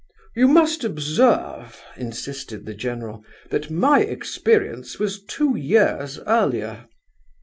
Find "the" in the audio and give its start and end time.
2.65-2.73